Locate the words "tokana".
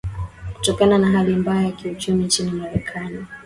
0.61-0.97